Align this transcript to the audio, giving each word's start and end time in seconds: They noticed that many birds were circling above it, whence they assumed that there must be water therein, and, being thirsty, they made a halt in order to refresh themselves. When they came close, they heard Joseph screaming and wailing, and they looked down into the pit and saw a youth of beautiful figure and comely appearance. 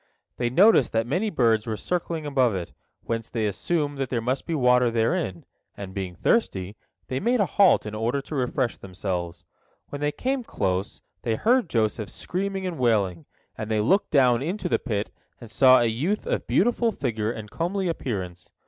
They 0.37 0.49
noticed 0.49 0.93
that 0.93 1.05
many 1.05 1.29
birds 1.29 1.67
were 1.67 1.77
circling 1.77 2.25
above 2.25 2.55
it, 2.55 2.73
whence 3.03 3.29
they 3.29 3.45
assumed 3.45 3.99
that 3.99 4.09
there 4.09 4.19
must 4.19 4.47
be 4.47 4.55
water 4.55 4.89
therein, 4.89 5.45
and, 5.77 5.93
being 5.93 6.15
thirsty, 6.15 6.75
they 7.07 7.19
made 7.19 7.39
a 7.39 7.45
halt 7.45 7.85
in 7.85 7.93
order 7.93 8.19
to 8.19 8.33
refresh 8.33 8.77
themselves. 8.77 9.45
When 9.89 10.01
they 10.01 10.11
came 10.11 10.43
close, 10.43 11.03
they 11.21 11.35
heard 11.35 11.69
Joseph 11.69 12.09
screaming 12.09 12.65
and 12.65 12.79
wailing, 12.79 13.27
and 13.55 13.69
they 13.69 13.79
looked 13.79 14.09
down 14.09 14.41
into 14.41 14.67
the 14.67 14.79
pit 14.79 15.11
and 15.39 15.51
saw 15.51 15.79
a 15.79 15.85
youth 15.85 16.25
of 16.25 16.47
beautiful 16.47 16.91
figure 16.91 17.31
and 17.31 17.51
comely 17.51 17.87
appearance. 17.87 18.51